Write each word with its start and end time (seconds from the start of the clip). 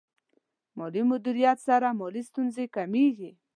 مالي 0.77 1.01
مدیریت 1.11 1.57
سره 1.67 1.87
مالي 1.99 2.21
ستونزې 2.29 2.65
کمېږي. 2.75 3.31